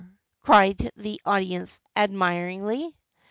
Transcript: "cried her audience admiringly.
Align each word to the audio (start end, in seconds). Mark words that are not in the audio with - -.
"cried 0.41 0.81
her 0.81 0.89
audience 1.27 1.79
admiringly. 1.95 2.95